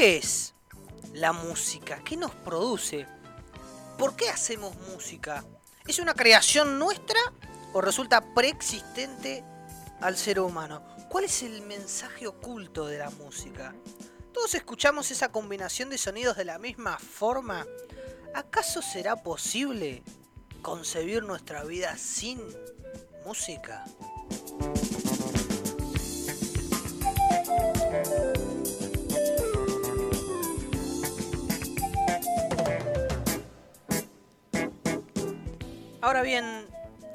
[0.00, 0.54] ¿Qué es
[1.12, 2.02] la música?
[2.02, 3.06] ¿Qué nos produce?
[3.98, 5.44] ¿Por qué hacemos música?
[5.86, 7.20] ¿Es una creación nuestra
[7.74, 9.44] o resulta preexistente
[10.00, 10.82] al ser humano?
[11.10, 13.74] ¿Cuál es el mensaje oculto de la música?
[14.32, 17.66] ¿Todos escuchamos esa combinación de sonidos de la misma forma?
[18.34, 20.02] ¿Acaso será posible
[20.62, 22.40] concebir nuestra vida sin
[23.26, 23.84] música?
[36.02, 36.66] Ahora bien,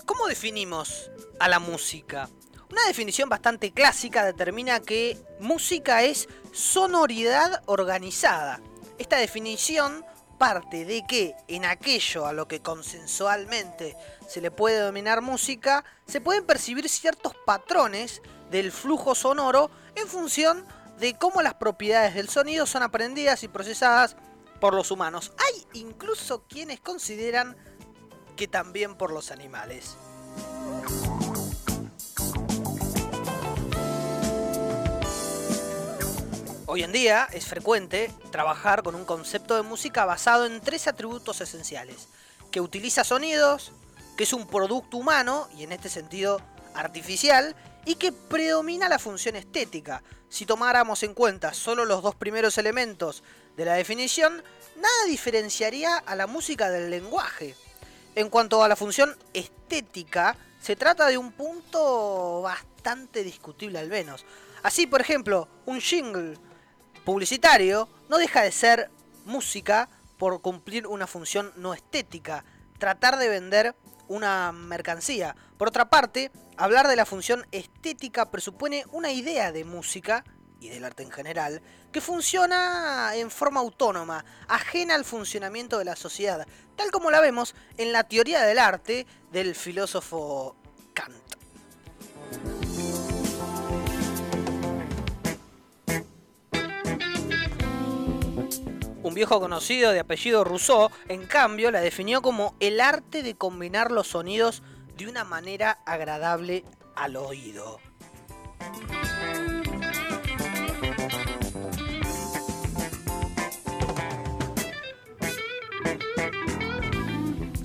[0.06, 2.30] ¿cómo definimos a la música?
[2.70, 8.62] Una definición bastante clásica determina que música es sonoridad organizada.
[9.00, 10.06] Esta definición
[10.38, 16.22] parte de que en aquello a lo que consensualmente se le puede dominar música, se
[16.22, 20.64] pueden percibir ciertos patrones del flujo sonoro en función
[21.00, 24.16] de cómo las propiedades del sonido son aprendidas y procesadas
[24.62, 25.32] por los humanos.
[25.40, 27.58] Hay incluso quienes consideran
[28.36, 29.96] que también por los animales.
[36.68, 41.40] Hoy en día es frecuente trabajar con un concepto de música basado en tres atributos
[41.40, 42.10] esenciales,
[42.52, 43.72] que utiliza sonidos,
[44.18, 46.42] que es un producto humano y en este sentido
[46.74, 47.56] artificial,
[47.86, 50.04] y que predomina la función estética.
[50.28, 53.24] Si tomáramos en cuenta solo los dos primeros elementos
[53.56, 54.44] de la definición,
[54.76, 57.56] nada diferenciaría a la música del lenguaje.
[58.16, 64.26] En cuanto a la función estética, se trata de un punto bastante discutible al menos.
[64.64, 66.38] Así, por ejemplo, un jingle
[67.04, 68.90] publicitario no deja de ser
[69.26, 72.46] música por cumplir una función no estética,
[72.80, 73.76] tratar de vender
[74.08, 75.36] una mercancía.
[75.58, 80.24] Por otra parte, hablar de la función estética presupone una idea de música
[80.60, 81.62] y del arte en general,
[81.92, 87.56] que funciona en forma autónoma, ajena al funcionamiento de la sociedad, tal como la vemos
[87.78, 90.56] en la teoría del arte del filósofo
[90.94, 91.16] Kant.
[99.04, 103.92] Un viejo conocido de apellido Rousseau, en cambio, la definió como el arte de combinar
[103.92, 104.64] los sonidos
[104.98, 106.64] de una manera agradable
[106.96, 107.80] al oído.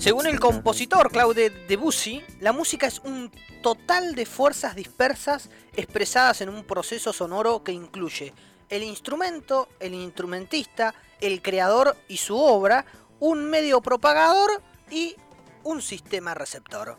[0.00, 3.31] Según el compositor Claude Debussy, la música es un
[3.62, 8.33] total de fuerzas dispersas expresadas en un proceso sonoro que incluye
[8.71, 12.87] el instrumento, el instrumentista, el creador y su obra,
[13.19, 15.16] un medio propagador y
[15.65, 16.97] un sistema receptor.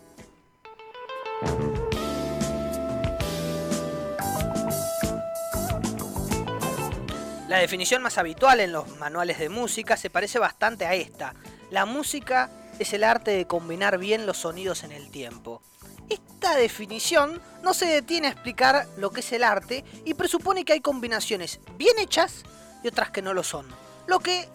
[7.48, 11.34] La definición más habitual en los manuales de música se parece bastante a esta.
[11.72, 12.52] La música
[12.82, 15.62] es el arte de combinar bien los sonidos en el tiempo.
[16.10, 20.74] Esta definición no se detiene a explicar lo que es el arte y presupone que
[20.74, 22.44] hay combinaciones bien hechas
[22.84, 23.68] y otras que no lo son,
[24.08, 24.50] lo que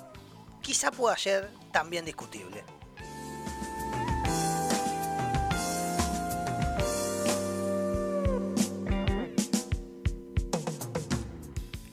[0.61, 2.65] quizá pueda ser también discutible.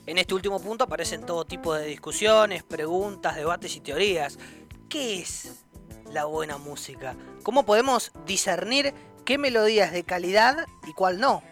[0.05, 4.37] En este último punto aparecen todo tipo de discusiones, preguntas, debates y teorías.
[4.89, 5.62] ¿Qué es
[6.13, 7.15] la buena música?
[7.41, 8.93] ¿Cómo podemos discernir
[9.25, 11.43] qué melodía es de calidad y cuál no?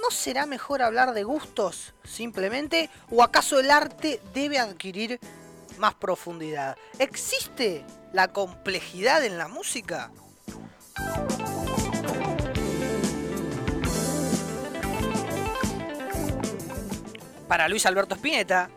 [0.00, 2.88] ¿No será mejor hablar de gustos simplemente?
[3.10, 5.18] ¿O acaso el arte debe adquirir
[5.78, 6.76] más profundidad?
[6.98, 10.10] ¿Existe la complejidad en la música?
[17.48, 18.70] Para Luis Alberto Spinetta,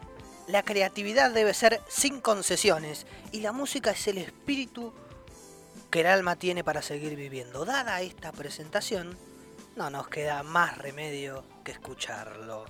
[0.48, 4.94] la creatividad debe ser sin concesiones y la música es el espíritu
[5.94, 7.66] que el alma tiene para seguir viviendo.
[7.66, 9.16] Dada esta presentación,
[9.76, 12.66] no nos queda más remedio que escucharlo.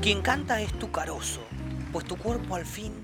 [0.00, 1.42] Quien canta es tu carozo,
[1.92, 2.94] pues tu cuerpo al fin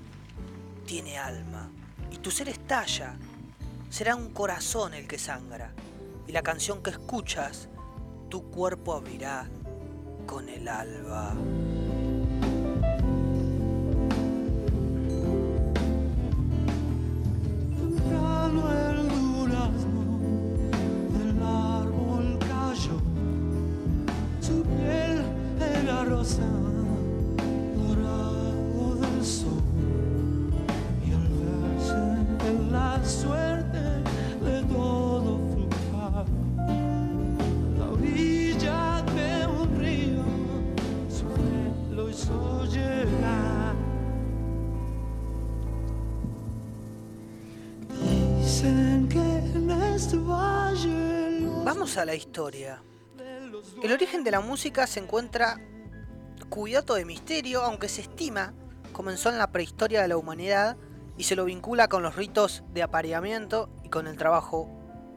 [0.87, 1.69] tiene alma
[2.09, 3.15] y tu ser estalla
[3.91, 5.73] será un corazón el que sangra,
[6.25, 7.69] y la canción que escuchas,
[8.29, 9.49] tu cuerpo abrirá
[10.25, 11.33] con el alba.
[52.05, 52.81] La historia.
[53.81, 55.59] El origen de la música se encuentra
[56.49, 58.53] cubierto de misterio, aunque se estima
[58.97, 60.75] comenzó en la prehistoria de la humanidad
[61.17, 64.67] y se lo vincula con los ritos de apareamiento y con el trabajo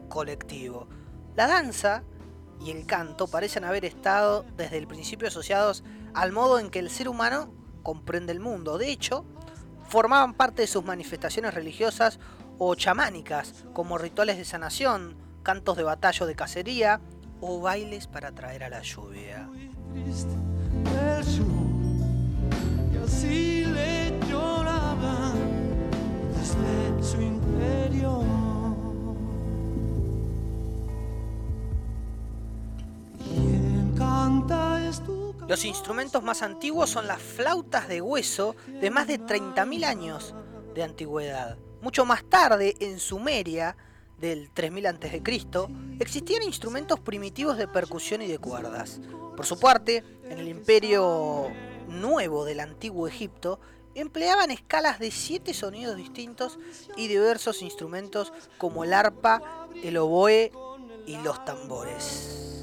[0.07, 0.87] colectivo.
[1.35, 2.03] La danza
[2.63, 5.83] y el canto parecen haber estado desde el principio asociados
[6.13, 7.51] al modo en que el ser humano
[7.81, 8.77] comprende el mundo.
[8.77, 9.25] De hecho,
[9.87, 12.19] formaban parte de sus manifestaciones religiosas
[12.59, 17.01] o chamánicas, como rituales de sanación, cantos de batalla de cacería,
[17.39, 19.49] o bailes para atraer a la lluvia.
[35.47, 40.33] Los instrumentos más antiguos son las flautas de hueso de más de 30.000 años
[40.73, 41.57] de antigüedad.
[41.81, 43.75] Mucho más tarde, en Sumeria,
[44.21, 45.21] del 3000 a.C.,
[45.99, 49.01] existían instrumentos primitivos de percusión y de cuerdas.
[49.35, 51.49] Por su parte, en el imperio
[51.87, 53.59] nuevo del antiguo Egipto,
[53.95, 56.59] empleaban escalas de siete sonidos distintos
[56.95, 60.51] y diversos instrumentos como el arpa, el oboe
[61.05, 62.60] y los tambores.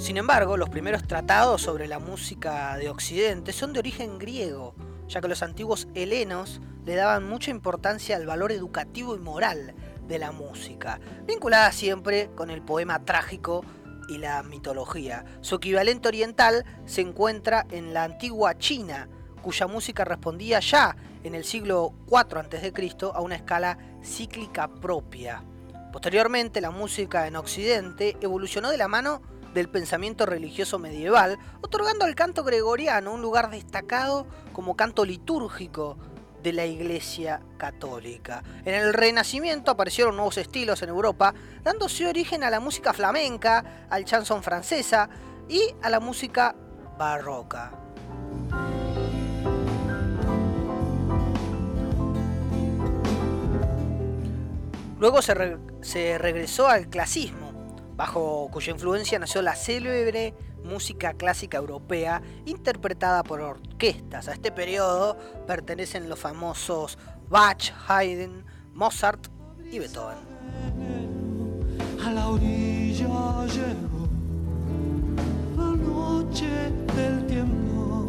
[0.00, 4.74] Sin embargo, los primeros tratados sobre la música de Occidente son de origen griego,
[5.06, 9.74] ya que los antiguos helenos le daban mucha importancia al valor educativo y moral
[10.08, 13.62] de la música, vinculada siempre con el poema trágico
[14.08, 15.26] y la mitología.
[15.42, 19.06] Su equivalente oriental se encuentra en la antigua China,
[19.42, 22.72] cuya música respondía ya en el siglo IV a.C.
[23.12, 25.44] a una escala cíclica propia.
[25.92, 29.20] Posteriormente, la música en Occidente evolucionó de la mano
[29.54, 35.96] del pensamiento religioso medieval, otorgando al canto gregoriano un lugar destacado como canto litúrgico
[36.42, 38.42] de la Iglesia Católica.
[38.64, 44.04] En el Renacimiento aparecieron nuevos estilos en Europa, dándose origen a la música flamenca, al
[44.04, 45.10] chanson francesa
[45.48, 46.54] y a la música
[46.98, 47.72] barroca.
[54.98, 57.49] Luego se, re- se regresó al clasismo,
[58.00, 60.32] bajo cuya influencia nació la célebre
[60.64, 64.26] música clásica europea interpretada por orquestas.
[64.26, 66.96] A este periodo pertenecen los famosos
[67.28, 69.26] Bach, Haydn, Mozart
[69.70, 70.16] y Beethoven.
[72.02, 74.08] a la orilla llegó
[75.58, 76.48] la noche
[76.96, 78.08] del tiempo,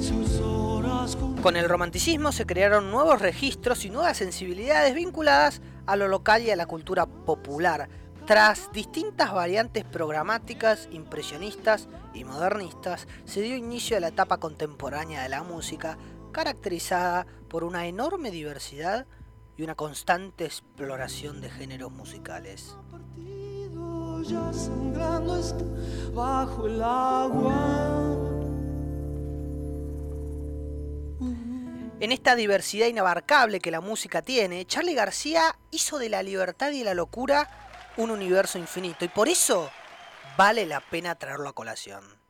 [0.00, 5.94] sus horas con Con el romanticismo se crearon nuevos registros y nuevas sensibilidades vinculadas a
[5.94, 7.88] lo local y a la cultura popular.
[8.26, 15.28] Tras distintas variantes programáticas, impresionistas y modernistas, se dio inicio a la etapa contemporánea de
[15.28, 15.96] la música,
[16.32, 19.06] caracterizada por una enorme diversidad
[19.56, 22.76] y una constante exploración de géneros musicales.
[22.90, 25.64] partido ya sangrando está
[26.12, 28.16] bajo el agua.
[32.00, 36.82] En esta diversidad inabarcable que la música tiene, Charlie García hizo de la libertad y
[36.82, 37.48] la locura
[37.96, 39.70] un universo infinito y por eso
[40.36, 42.25] vale la pena traerlo a colación.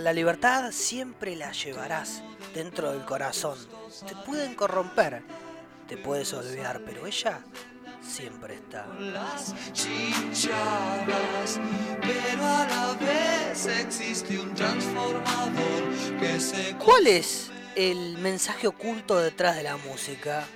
[0.00, 2.22] La libertad siempre la llevarás
[2.54, 3.58] dentro del corazón.
[4.06, 5.22] Te pueden corromper,
[5.88, 7.40] te puedes olvidar, pero ella
[8.00, 8.86] siempre está.
[9.00, 11.60] Las chinchadas,
[12.00, 19.56] pero a la vez existe un transformador que se ¿Cuál es el mensaje oculto detrás
[19.56, 20.46] de la música?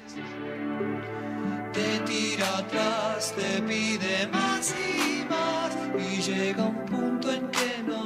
[1.73, 8.02] te tira atrás, te pide más y más y llega un punto en que no.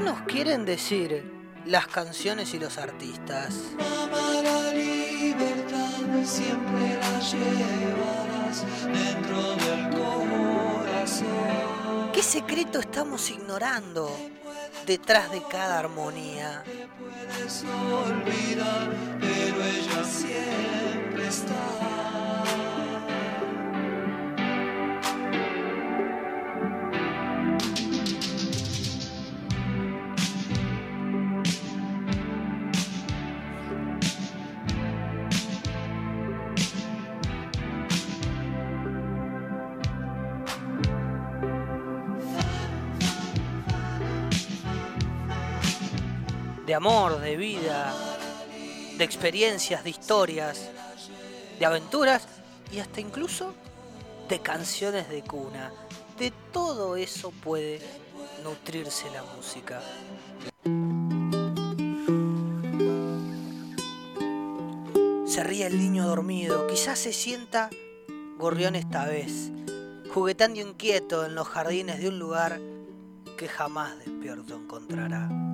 [0.00, 1.30] ¿Qué nos quieren decir
[1.66, 3.54] las canciones y los artistas?
[3.76, 11.26] Mamá, la libertad siempre la llevarás dentro del corazón.
[12.14, 14.10] ¿Qué secreto estamos ignorando
[14.86, 16.64] detrás de cada armonía?
[16.64, 18.88] Puedes olvidar,
[19.20, 21.99] pero ella siempre está.
[46.80, 47.94] Amor, de vida,
[48.96, 50.70] de experiencias, de historias,
[51.58, 52.26] de aventuras
[52.72, 53.52] y hasta incluso
[54.30, 55.74] de canciones de cuna.
[56.18, 57.80] De todo eso puede
[58.42, 59.82] nutrirse la música.
[65.26, 67.68] Se ríe el niño dormido, quizás se sienta
[68.38, 69.52] gorrión esta vez,
[70.14, 72.58] juguetando inquieto en los jardines de un lugar
[73.36, 75.49] que jamás despierto encontrará.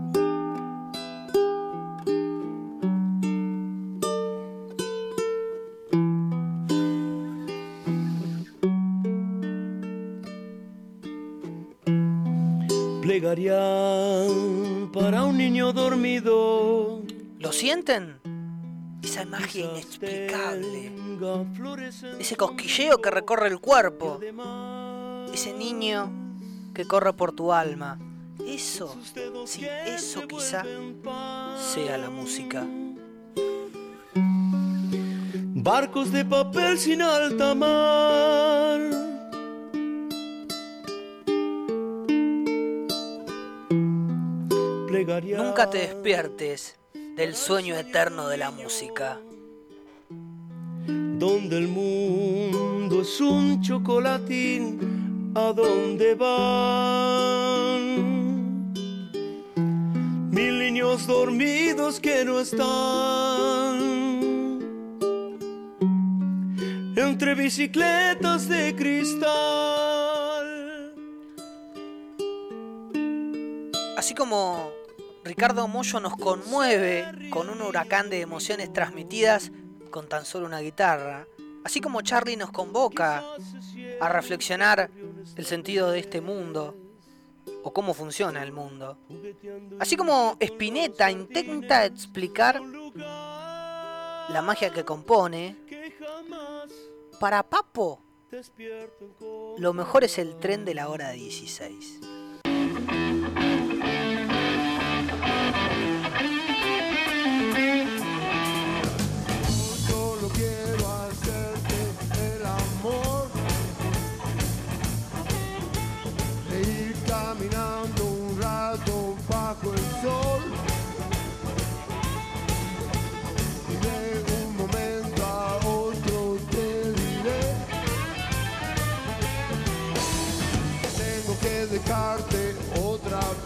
[14.92, 17.02] Para un niño dormido.
[17.38, 18.16] ¿Lo sienten?
[19.02, 20.90] Esa magia inexplicable.
[22.18, 24.18] Ese cosquilleo que recorre el cuerpo.
[25.34, 26.10] Ese niño
[26.74, 27.98] que corre por tu alma.
[28.46, 28.96] Eso,
[29.44, 30.64] sí, eso quizá
[31.74, 32.66] sea la música.
[35.54, 38.55] Barcos de papel sin alta mar.
[45.36, 46.76] Nunca te despiertes
[47.16, 49.18] del sueño eterno de la música.
[51.18, 57.54] donde el mundo es un chocolatín, ¿a dónde van?
[60.30, 63.76] Mil niños dormidos que no están
[66.96, 69.26] entre bicicletas de cristal.
[73.96, 74.75] Así como
[75.26, 79.50] Ricardo Mollo nos conmueve con un huracán de emociones transmitidas
[79.90, 81.26] con tan solo una guitarra,
[81.64, 83.24] así como Charlie nos convoca
[84.00, 84.88] a reflexionar
[85.34, 86.76] el sentido de este mundo
[87.64, 88.98] o cómo funciona el mundo,
[89.80, 92.62] así como Spinetta intenta explicar
[92.94, 95.56] la magia que compone,
[97.18, 98.00] para Papo
[99.58, 102.00] lo mejor es el tren de la hora 16.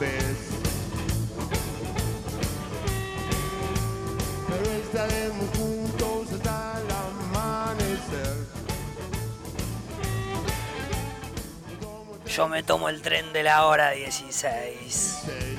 [0.00, 0.36] Otra vez
[4.48, 8.36] pero estaremos juntos hasta el amanecer.
[12.26, 15.49] Yo me tomo el tren de la hora 16.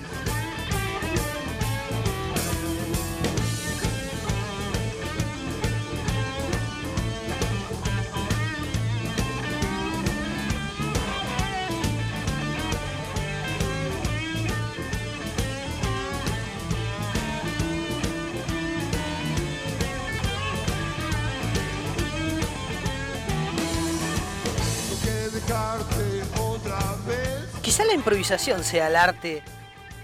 [28.01, 29.43] Improvisación sea el arte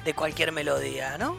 [0.06, 1.36] de cualquier melodía, ¿no?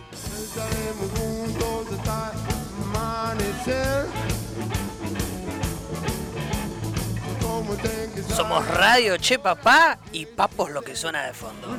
[8.35, 11.79] Somos Radio Che Papá y Papos lo que suena de fondo.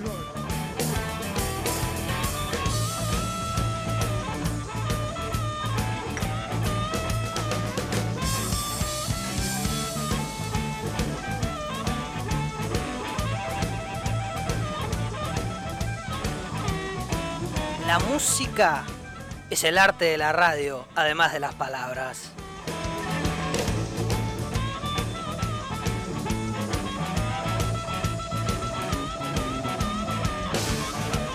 [17.90, 18.84] La música
[19.50, 22.30] es el arte de la radio, además de las palabras.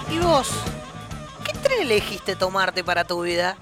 [0.08, 0.48] ¿Y vos?
[1.44, 3.56] ¿Qué tren elegiste tomarte para tu vida?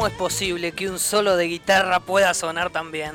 [0.00, 3.12] ¿Cómo es posible que un solo de guitarra pueda sonar tan bien?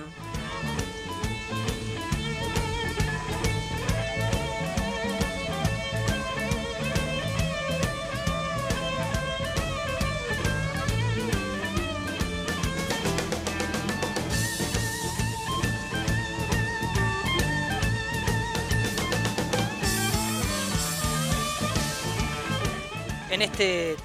[23.31, 23.97] En este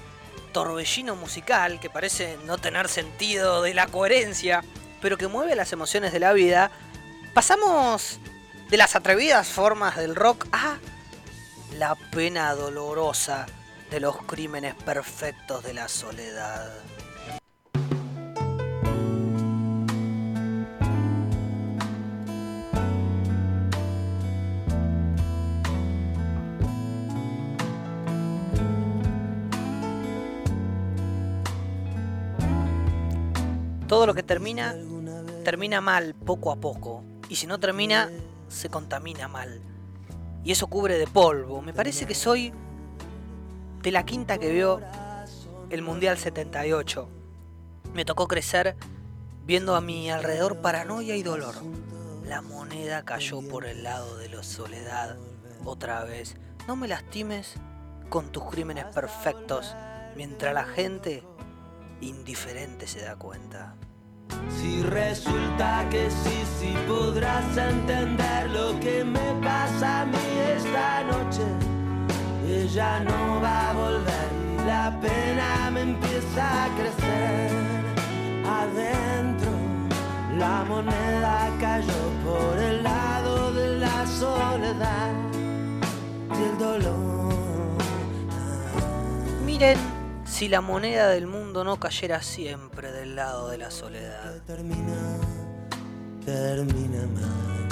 [0.53, 4.63] torbellino musical que parece no tener sentido de la coherencia,
[5.01, 6.71] pero que mueve las emociones de la vida,
[7.35, 8.19] pasamos
[8.69, 10.79] de las atrevidas formas del rock a
[11.77, 13.47] la pena dolorosa
[13.91, 16.71] de los crímenes perfectos de la soledad.
[33.91, 34.77] Todo lo que termina,
[35.43, 37.03] termina mal poco a poco.
[37.29, 38.09] Y si no termina,
[38.49, 39.61] se contamina mal.
[40.45, 41.61] Y eso cubre de polvo.
[41.61, 42.53] Me parece que soy
[43.83, 44.81] de la quinta que vio
[45.71, 47.09] el Mundial 78.
[47.93, 48.77] Me tocó crecer
[49.45, 51.57] viendo a mi alrededor paranoia y dolor.
[52.25, 55.17] La moneda cayó por el lado de la soledad
[55.65, 56.37] otra vez.
[56.69, 57.55] No me lastimes
[58.09, 59.75] con tus crímenes perfectos
[60.15, 61.25] mientras la gente
[62.01, 63.75] indiferente se da cuenta.
[64.61, 70.19] Si resulta que sí, sí podrás entender lo que me pasa a mí
[70.57, 71.43] esta noche.
[72.47, 77.51] Ella no va a volver y la pena me empieza a crecer.
[78.47, 79.51] Adentro
[80.41, 85.13] la moneda cayó por el lado de la soledad
[86.31, 87.35] y el dolor.
[89.45, 90.00] Miren
[90.31, 94.41] si la moneda del mundo no cayera siempre del lado de la soledad.
[94.47, 95.19] Termina,
[96.25, 97.69] termina mal.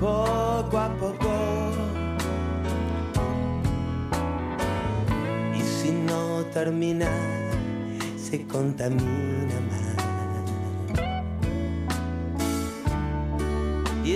[0.00, 1.30] Poco a poco.
[5.56, 7.10] Y si no termina,
[8.16, 9.71] se contamina más.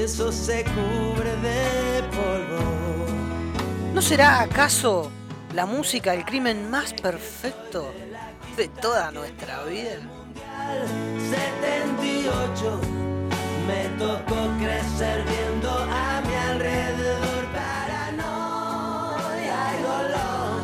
[0.06, 2.62] Y eso se cubre de polvo.
[3.92, 5.10] ¿No será acaso
[5.52, 7.92] la música el crimen más perfecto
[8.56, 9.98] de toda nuestra vida?
[11.98, 12.80] 78
[13.66, 18.78] me tocó crecer viendo a mi alrededor paranoia
[19.74, 20.62] y dolor.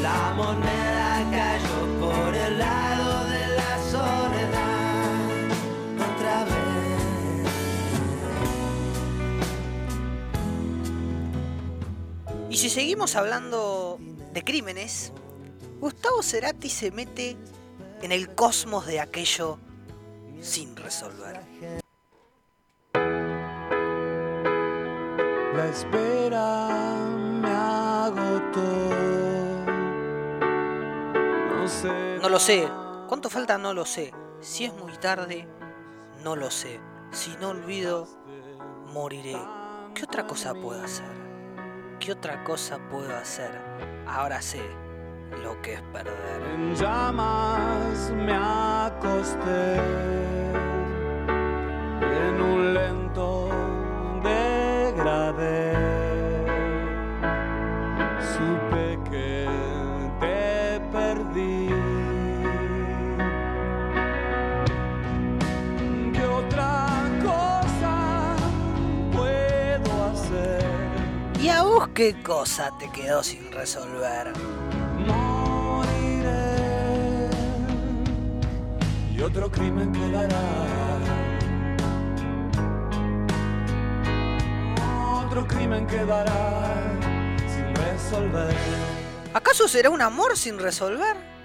[0.00, 1.95] La moneda cayó
[12.76, 13.98] seguimos hablando
[14.34, 15.10] de crímenes,
[15.80, 17.34] Gustavo Cerati se mete
[18.02, 19.58] en el cosmos de aquello
[20.42, 21.40] sin resolver.
[25.54, 26.68] La espera
[27.40, 28.60] me agotó.
[31.56, 32.18] No sé.
[32.20, 32.68] No lo sé.
[33.08, 33.56] ¿Cuánto falta?
[33.56, 34.12] No lo sé.
[34.42, 35.48] Si es muy tarde,
[36.22, 36.78] no lo sé.
[37.10, 38.06] Si no olvido,
[38.92, 39.38] moriré.
[39.94, 41.25] ¿Qué otra cosa puedo hacer?
[41.98, 43.50] ¿Qué otra cosa puedo hacer?
[44.06, 44.60] Ahora sé
[45.42, 46.42] lo que es perder.
[46.54, 49.76] En llamas me acosté
[52.02, 53.48] en un lento
[54.22, 54.55] degradé.
[71.96, 74.30] Qué cosa te quedó sin resolver?
[75.06, 76.50] moriré
[79.14, 80.42] y otro crimen quedará.
[85.24, 86.74] Otro crimen quedará
[87.48, 88.54] sin resolver.
[89.32, 91.35] ¿Acaso será un amor sin resolver?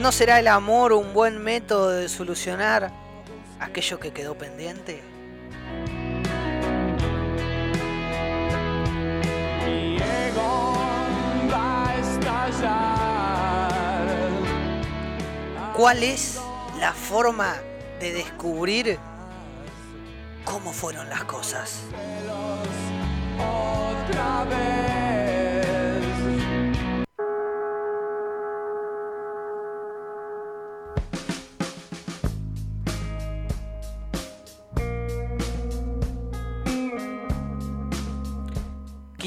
[0.00, 2.90] ¿No será el amor un buen método de solucionar
[3.60, 5.02] aquello que quedó pendiente?
[15.76, 16.40] ¿Cuál es
[16.78, 17.56] la forma
[18.00, 18.98] de descubrir
[20.46, 21.82] cómo fueron las cosas?
[23.36, 25.19] Otra vez.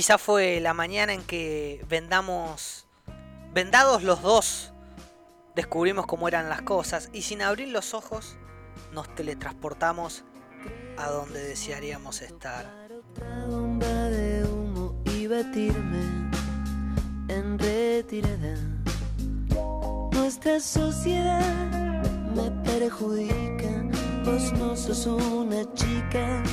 [0.03, 2.87] Quizá fue la mañana en que vendamos,
[3.53, 4.73] vendados los dos,
[5.55, 8.35] descubrimos cómo eran las cosas y sin abrir los ojos
[8.91, 10.25] nos teletransportamos
[10.97, 12.69] a donde desearíamos estar.
[20.11, 22.03] Nuestra sociedad
[22.35, 23.85] me perjudica,
[24.25, 26.43] vos no sos una chica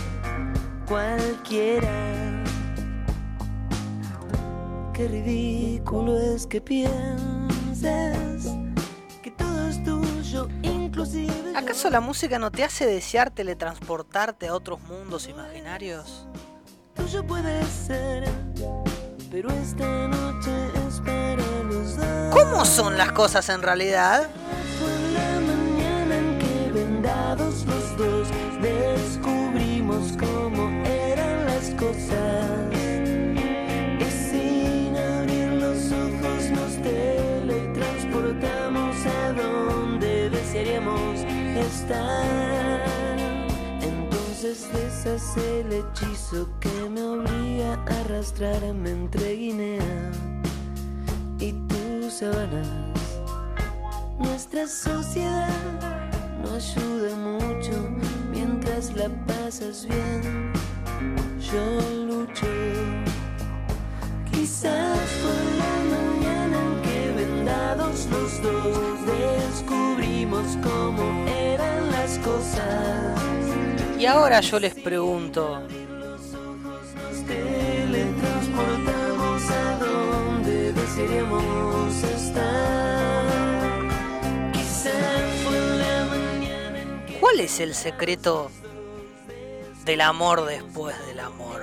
[0.87, 2.40] cualquiera.
[5.01, 6.93] Qué ridículo es que pienses
[9.23, 11.57] que todo es tuyo, inclusive.
[11.57, 16.27] ¿Acaso la música no te hace desear teletransportarte a otros mundos imaginarios?
[16.93, 18.29] Tuyo puede ser,
[19.31, 20.51] pero esta noche
[20.87, 22.35] es para los dos.
[22.35, 24.29] ¿Cómo son las cosas en realidad?
[24.79, 28.29] Fue la mañana en que vendados los dos
[28.61, 32.70] descubrimos cómo eran las cosas.
[43.83, 50.13] Entonces deshace el hechizo que me obliga a arrastrarme entre Guinea
[51.41, 52.69] y tus sabanas.
[54.19, 55.49] Nuestra sociedad
[56.45, 57.73] no ayuda mucho
[58.31, 60.53] mientras la pasas bien.
[61.41, 62.47] Yo lucho.
[64.31, 71.40] Quizás fue la mañana en que vendados los dos descubrimos cómo las
[72.31, 73.21] cosas.
[73.99, 83.27] Y ahora yo les pregunto, Nos teletransportamos a donde desearíamos estar.
[84.53, 88.51] Quizás fue la mañana en que ¿cuál es el secreto
[89.85, 91.61] del amor después del amor?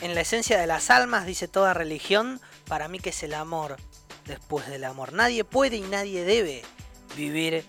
[0.00, 3.76] En la esencia de las almas, dice toda religión, para mí que es el amor
[4.26, 5.12] después del amor.
[5.12, 6.62] Nadie puede y nadie debe
[7.16, 7.66] vivir,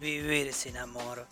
[0.00, 1.26] vivir sin amor.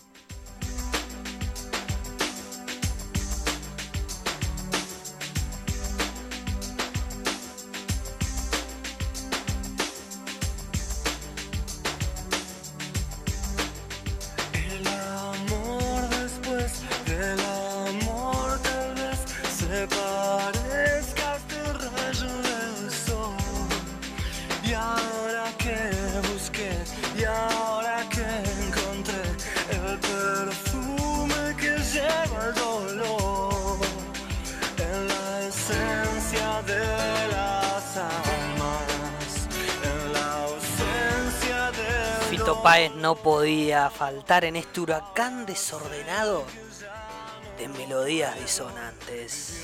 [42.54, 46.44] Fito Páez no podía faltar en este huracán desordenado
[47.58, 49.62] de melodías disonantes.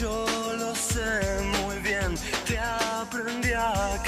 [0.00, 2.14] Yo lo sé muy bien,
[2.46, 4.00] te aprendí a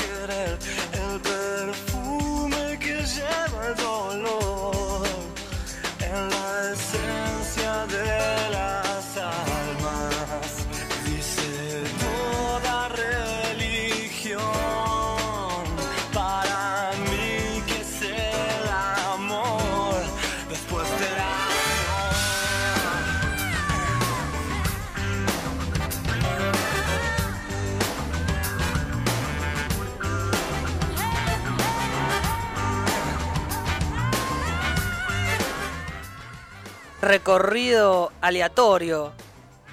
[37.11, 39.13] Recorrido aleatorio,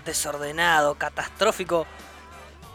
[0.06, 1.86] desordenado, catastrófico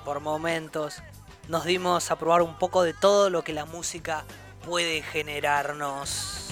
[0.05, 1.03] por momentos.
[1.49, 4.25] Nos dimos a probar un poco de todo lo que la música
[4.65, 6.47] puede generarnos.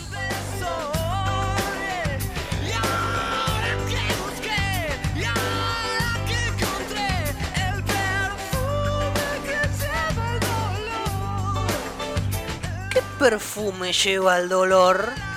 [12.90, 15.30] ¿Qué perfume lleva el dolor?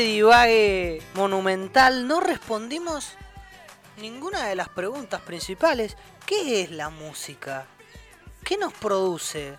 [0.00, 3.10] Este divague monumental no respondimos
[3.98, 5.94] ninguna de las preguntas principales.
[6.24, 7.66] ¿Qué es la música?
[8.42, 9.58] ¿Qué nos produce?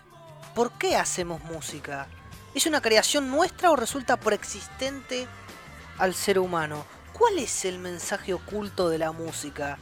[0.52, 2.08] ¿Por qué hacemos música?
[2.56, 5.28] ¿Es una creación nuestra o resulta preexistente
[5.98, 6.86] al ser humano?
[7.12, 9.78] ¿Cuál es el mensaje oculto de la música?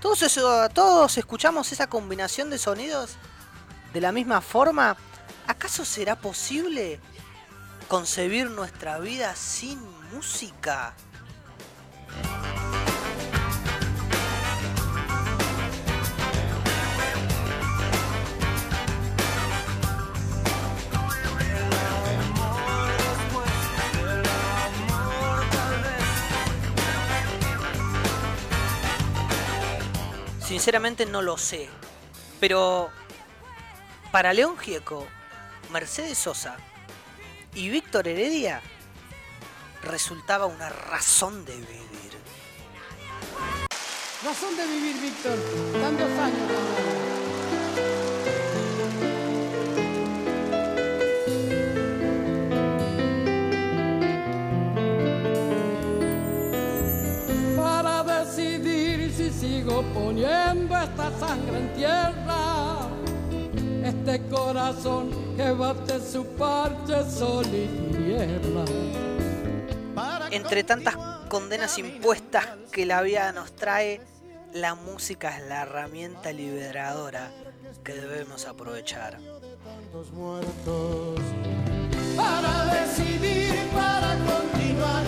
[0.00, 3.14] ¿Todos, eso, ¿Todos escuchamos esa combinación de sonidos
[3.92, 4.96] de la misma forma?
[5.46, 6.98] ¿Acaso será posible
[7.90, 9.80] concebir nuestra vida sin
[10.12, 10.94] música?
[30.38, 31.68] Sinceramente no lo sé.
[32.38, 32.90] Pero
[34.12, 35.08] para León Gieco,
[35.72, 36.56] Mercedes Sosa
[37.54, 38.60] y Víctor Heredia
[39.82, 41.90] resultaba una razón de vivir.
[44.24, 45.38] Razón de vivir, Víctor.
[45.80, 46.50] Tantos años.
[57.56, 62.49] Para decidir si sigo poniendo esta sangre en tierra,
[64.00, 68.64] este corazón que bate su parche sol y tiniebla.
[70.30, 70.96] Entre tantas
[71.28, 74.00] condenas impuestas que la vida nos trae,
[74.54, 77.30] la música es la herramienta liberadora
[77.84, 79.18] que debemos aprovechar.
[82.16, 85.04] Para decidir, para continuar,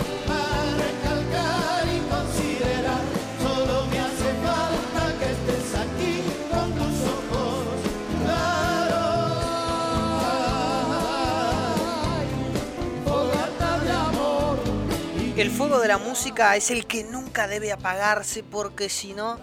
[15.35, 19.39] El fuego de la música es el que nunca debe apagarse porque si no,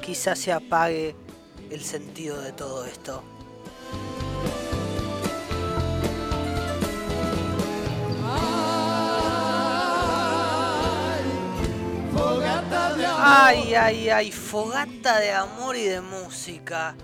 [0.00, 1.16] quizás se apague
[1.68, 3.24] el sentido de todo esto.
[13.24, 16.94] Ay, ay, ay, fogata de amor y de música.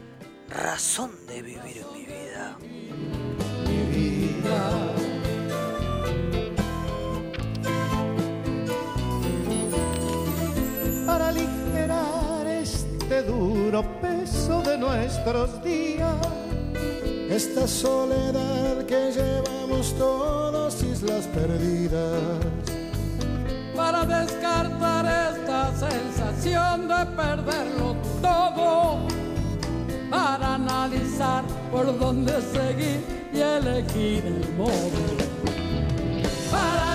[0.48, 2.56] Razón de vivir en mi vida.
[13.38, 16.16] Duro peso de nuestros días.
[17.30, 22.22] Esta soledad que llevamos todos, islas perdidas.
[23.76, 28.98] para descartar esta sensación de perderlo todo,
[30.10, 33.00] para analizar por dónde seguir
[33.32, 35.00] y elegir el modo.
[36.50, 36.87] Para